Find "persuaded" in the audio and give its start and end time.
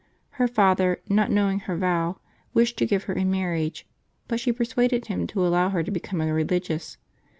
4.51-5.05